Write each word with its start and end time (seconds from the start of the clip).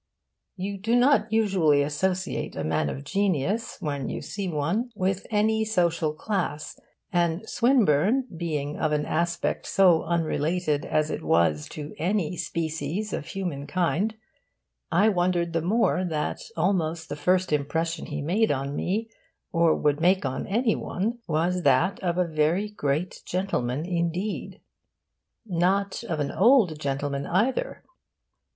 You 0.55 0.79
do 0.79 0.95
not 0.95 1.31
usually 1.31 1.83
associate 1.83 2.55
a 2.55 2.63
man 2.63 2.89
of 2.89 3.03
genius, 3.03 3.77
when 3.81 4.09
you 4.09 4.19
see 4.23 4.47
one, 4.47 4.89
with 4.95 5.27
any 5.29 5.63
social 5.63 6.11
class; 6.15 6.75
and, 7.13 7.47
Swinburne 7.47 8.25
being 8.35 8.79
of 8.79 8.93
an 8.93 9.05
aspect 9.05 9.67
so 9.67 10.01
unrelated 10.05 10.85
as 10.87 11.11
it 11.11 11.21
was 11.21 11.69
to 11.73 11.93
any 11.99 12.35
species 12.35 13.13
of 13.13 13.27
human 13.27 13.67
kind, 13.67 14.15
I 14.91 15.07
wondered 15.09 15.53
the 15.53 15.61
more 15.61 16.03
that 16.03 16.39
almost 16.57 17.07
the 17.07 17.15
first 17.15 17.53
impression 17.53 18.07
he 18.07 18.23
made 18.23 18.51
on 18.51 18.75
me, 18.75 19.07
or 19.51 19.75
would 19.75 20.01
make 20.01 20.25
on 20.25 20.47
any 20.47 20.73
one, 20.75 21.19
was 21.27 21.61
that 21.61 21.99
of 21.99 22.17
a 22.17 22.25
very 22.25 22.71
great 22.71 23.21
gentleman 23.23 23.85
indeed. 23.85 24.61
Not 25.45 26.03
of 26.05 26.19
an 26.19 26.31
old 26.31 26.79
gentleman, 26.79 27.27
either. 27.27 27.83